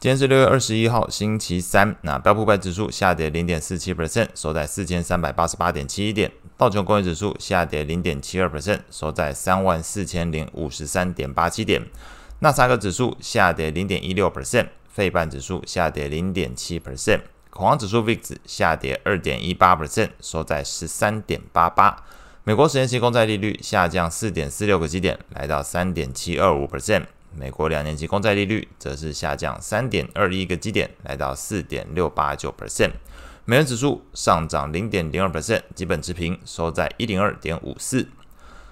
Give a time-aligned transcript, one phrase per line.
[0.00, 1.94] 今天是六月二十一号，星期三。
[2.00, 6.32] 那标普五百指数下跌零点四七 percent，收在四千三百八十八点七一点。
[6.56, 11.82] 道琼工业指数下跌零点七二 percent，收在三万四千零五十三点八七点。
[12.38, 17.20] 纳斯达克指数下跌零点一六 percent，费半指数下跌零点七 percent，
[17.50, 22.02] 恐慌指数 VIX 下跌二点一八 percent，收在十三点八八。
[22.44, 27.04] 美国十年期公债利率下降四点四六个基点，来到三点七二五 percent。
[27.34, 32.90] 美国两年期公债利率则是下降三点二一个基点，来到四点六八九 percent。
[33.44, 38.08] 美元指数上涨零点零二 percent，基本持平，收在一零二点五四。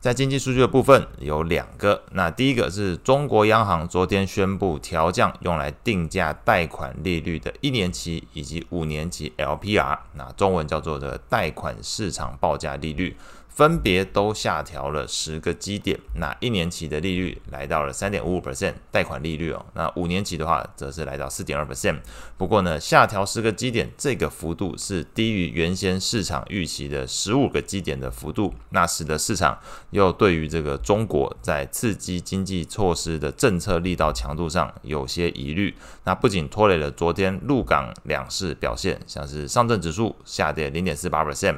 [0.00, 13.16] 在经济数据的部分有两个，那第一个是中国央行昨天宣布调降用来定价贷款利率的一年期以及五年期 LPR，那中文叫做的贷款市场报价利率。
[13.54, 21.98] 分别都下调了十个基点，那一年期的利率来到了三点五五 percent，贷款利率哦，那五年期的话则是来到四点二 percent。
[22.38, 29.58] 不过呢，下调十个基点这个幅度是低于原先市场预期的十五个基点的幅度，那使得市场
[29.90, 35.74] 又对于这个中国在刺激经济措施的政策力道强度上有些疑虑。
[36.04, 41.56] 那不仅拖累了昨天陆港两市表现，像是上证指数下跌零点四八 percent。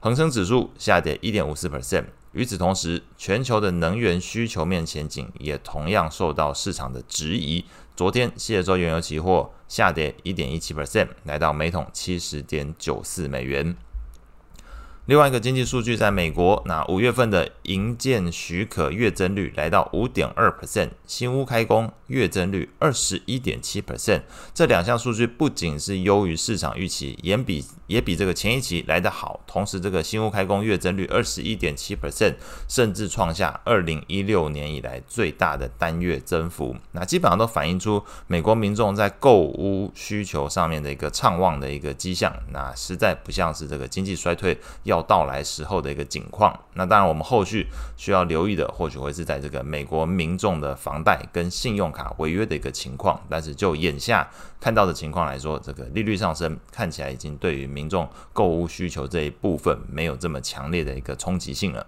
[0.00, 2.04] 恒生指数下跌一点五四 percent。
[2.32, 7.64] 与此同时，全球的能源需求面前景也同样受到市场的质疑。
[7.96, 13.74] 昨天，西德州原油期货下跌一点一七 percent，来到每桶七十点九四美元。
[15.06, 29.40] 另外一个经济数据，在美国，那五月份的营建许可月增率来到五点二 percent，新屋开工月增率二十一点七 percent，这两项数据不仅是优于市场预期，也比也比这个前一期来得好。
[29.46, 32.34] 同时，这个新屋开工月增率二十一点七 percent，
[32.68, 36.76] 甚至创下二零一六年以来最大的单月增幅。
[36.92, 42.30] 那基本上都反映出美国民众在购屋需求上面的一个畅旺的一个迹象。
[42.52, 45.06] 那实在不像是这个经济衰退要。
[45.06, 47.55] 到来时候的一个景况，那当然我们后续
[47.96, 53.22] 需要留意的，或许会是在这个美国民众的房贷跟信用卡违约的一个情况。
[53.30, 54.28] 但是就眼下
[54.58, 61.86] 看到的情况来说，这个利率上升看起来已经对于民众购物需求这一部分没有这么强烈的一个冲击性了。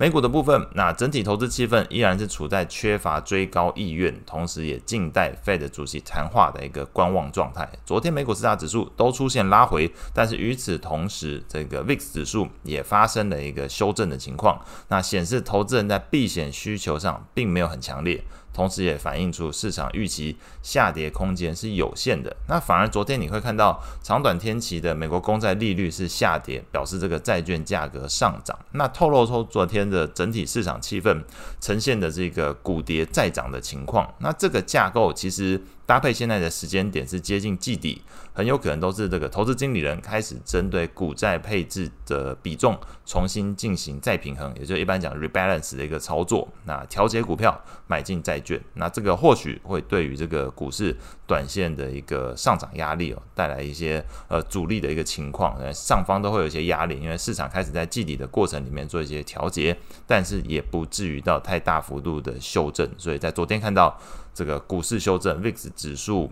[0.00, 7.68] 美股的部分，那整体投资气氛依然是处在缺乏追高意愿，同时也静待 Fed 主席谈话的一个观望状态。
[7.84, 18.22] 昨天美股四大指数都出现拉回，但是与此同时，这个 VIX 指数也发生了一个修正的情况，那显示投资人在避险需求上并没有很强烈。
[18.58, 22.36] 同时也反映出市场预期下跌空间是有限的。
[22.48, 28.58] 那反而昨天你会看到长短天期的美国公债利率是下跌，表示这个债券价格上涨。
[28.72, 31.22] 那透露出昨天的整体市场气氛
[31.60, 34.12] 呈现的这个股跌债涨的情况。
[34.18, 35.62] 那这个架构其实。
[35.88, 38.02] 搭配现在的时间点是接近季底，
[38.38, 46.46] 很有可能都是这个投资经理人开始针对股债配置的比重重新进行再平衡，也就一般讲 rebalance 的一个操作。
[46.64, 55.58] 那调节股票，买进债券，那这个或许会对于这个股市短线的一个上涨压力哦，带来一些呃阻力的一个情况。
[55.74, 59.76] 上方都会有一些压力，因为市场开始在季底的过程里面做一些调节，
[60.06, 62.88] 但是也不至于到太大幅度的修正。
[62.96, 64.00] 所以在昨天看到。
[64.34, 66.30] 这个股市修正，VIX 指数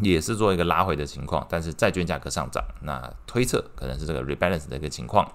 [0.00, 5.30] 也是做一个拉回的情况，但是债券价格上涨，那推测可能是这个 rebalance 的一个情况。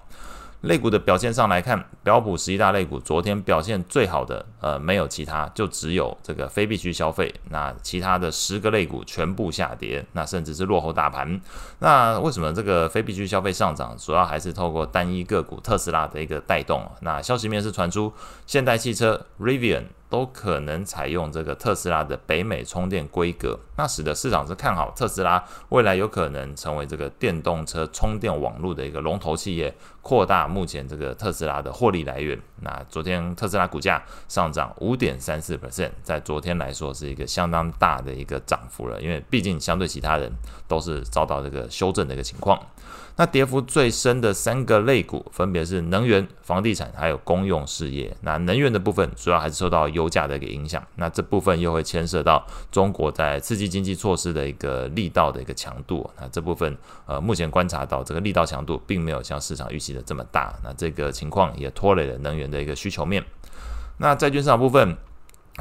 [0.62, 7.34] 类股的表现上来看，标普十一大类股昨天表现最好的，呃，没有其他，就只有这个非必需消费。
[7.50, 11.38] 那其他的十个类股全部下跌，那甚至是落后大盘。
[11.80, 13.94] 那为什么这个非必需消费上涨？
[13.98, 16.90] 主要还是透过单一个股特斯拉的一个带动。
[17.02, 18.10] 那消息面是传出，
[18.46, 19.84] 现代汽车 Rivian。
[20.08, 32.40] 都可能采用这个特斯拉的北美充电规格，那使得市场是看好特斯拉未来有可能成为这个电动车充电网络的一个龙头企业，扩大目前这个特斯拉的获利来源。
[32.60, 40.30] 那昨天特斯拉股价上涨五点三四 percent，在昨天来说是一个相当大的一个涨幅了，因为毕竟相对其他人
[40.68, 42.60] 都是遭到这个修正的一个情况。
[43.16, 48.16] 那跌幅最深的三个类股分别是能源、房地产还有公用事业。
[48.22, 50.84] 那能源的部分主要还是受到油价的一个影响。
[50.96, 56.10] 那这部分又会牵涉到中国在刺激经济措施的一个力道的一个强度。
[56.20, 56.76] 那这部分
[57.06, 60.52] 呃，目前观察到这个力道强度并没有像市场预期的这么大。
[60.64, 63.24] 那这个情况也拖累了能源的一个需求面。
[63.98, 64.96] 那债券市场部分。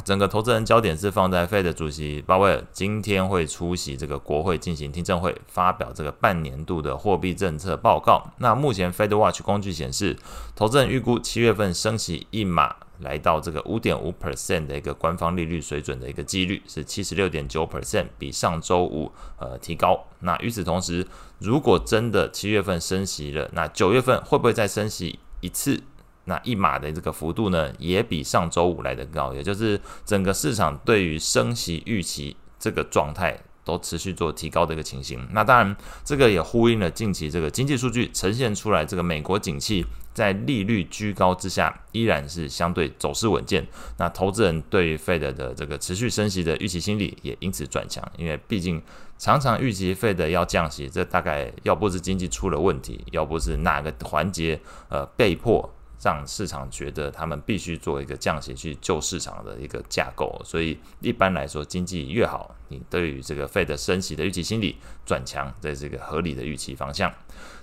[0.01, 8.24] 整个投资人焦点是放在 Fed 主席鲍威尔今天会出席这个国会进行听证会，发表这个半年度的货币政策报告。
[8.40, 10.18] 那目前 Fed Watch 工具显示，
[10.56, 20.07] 投资人预估七月份升息一码，来到这个五点五 percent 的一个官方利率水准的一个几率是七十六点九 percent，比上周五呃提高。
[20.22, 21.06] 那与此同时，
[21.38, 25.80] 如果真的七月份升息了，那九月份会不会再升息一次？
[26.25, 35.28] 那一码的这个幅度呢，也比上周五来的高，也就是整个市场对于升息预期这个状态都持续做提高的一个情形。
[35.31, 43.66] 那当然，这个也呼应了近期这个经济数据呈现出来，这个美国景气在利率居高之下，依然是相对走势稳健。
[43.98, 48.81] 那投资人对于 Fed 的这个持续升息的预期心理也因此转强，因为毕竟
[49.18, 54.60] 常常预期费德要降息，这大概要不是经济出了问题，要不是哪个环节
[54.90, 55.74] 呃被迫。
[56.04, 67.12] 让市场觉得他们必须做一个降息去救市场的一个架构，所以一般来说，经济越好，你对于这个费的升息的预期心理转强，这是一个合理的预期方向。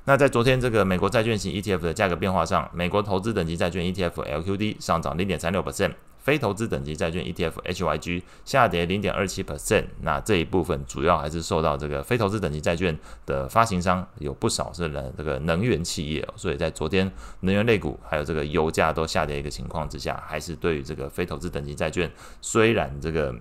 [0.06, 5.92] 那在昨天这个美国债券型 ETF 的价格变化上，美国投资等级债券 ETF LQD 上涨零点三六 percent。
[6.20, 12.96] 非投资等级债券 ETF HYG 下跌零点二七 percent，那这一部分主要还是受到这个非投资等级债券
[13.26, 23.34] 的发行商有不少是能这个能源企业，所以在昨天能源类股还有这个油价都下跌一个情况之下，还是对于这个非投资等级债券，虽然这个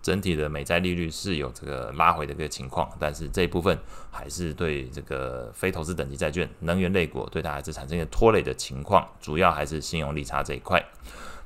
[0.00, 3.76] 整体的美债利率是有这个拉回的一个情况，但是这一部分
[4.10, 10.82] 还是对这个非投资等级债券能源类股对它还是产生一个拖累的情况，主要还是信用利差这一块。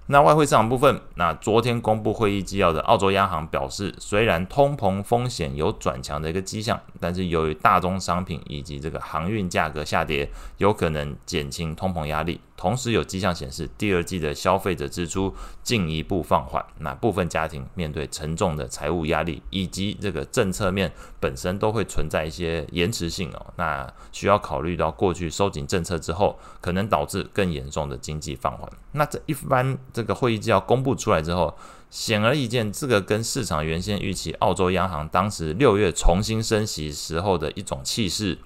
[0.06, 10.28] 那外汇市场部分，那昨天公布会议纪要的澳洲央行表示，虽然通膨风险有转强的一个迹象，但是由于大宗商品以及这个航运价格下跌，
[10.58, 12.40] 有可能减轻通膨压力。
[12.62, 16.64] 同时有迹象显示，第二季的消费者支出进一步放缓。
[16.78, 23.46] 那部分家庭面对沉重的财务压力，以及这个政策面本身都会存在一些延迟性哦。
[23.56, 28.70] 那需要考虑到过去收紧政策之后，可能导致更严重的经济放缓。
[28.92, 31.52] 那这一般这个会议纪要公布出来之后，
[31.90, 38.38] 显而易见，这个跟市场原先预期，澳洲央行当时六月重新升息时候的一种气势。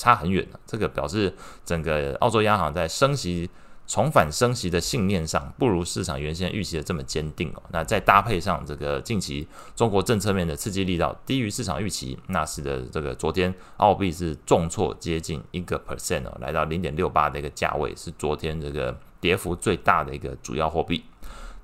[0.00, 1.30] 差很远了，这个表示
[1.62, 3.50] 整个澳洲央行在升息、
[3.86, 7.62] 重返升息的信念上，不如市场原先预期的这么坚定哦。
[7.70, 21.04] 那再搭配上这个近期中国政策面的刺激力道低于市场预期，那使得这个昨天澳币是重挫接近一个 percent 哦，来到零点六八的一个价位，是昨天这个跌幅最大的一个主要货币。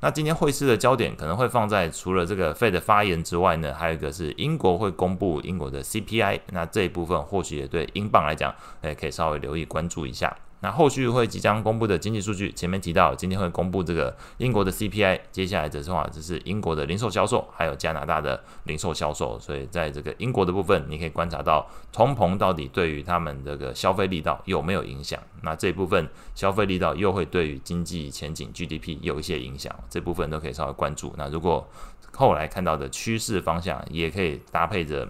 [0.06, 10.32] 那今天会师的焦点可能会放在除了这个 Fed 的发言之外呢，还有一个是英国会公布英国的 CPI，那这一部分或许也对英镑来讲，诶，可以稍微留意关注一下。
[10.60, 19.38] 那后续会即将公布的经济数据，前面提到今天会公布这个英国的 CPI，接下来的话就是英国的零售销售，还有加拿大的零售销售。
[19.38, 25.20] 所以在这个英国的部分，你可以观察到通膨到底对于他们这个消费力道有没有影响。
[25.42, 31.14] 那这一部分消费力道又会对于经济前景 GDP 有一些影响，这部分都可以稍微关注。
[31.18, 31.68] 那如果
[32.12, 35.06] 后来看到的趋势方向，也可以搭配着。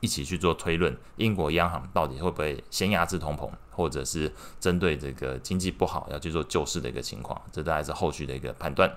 [0.00, 8.90] 一起去做推论，英国央行到底会不会先压制通膨，或者是针对这个经济不好要去做救市的一个情况，这大概是后续的一个判断。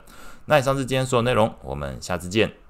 [0.45, 2.60] 那以上是今天所有内容，我们下次见。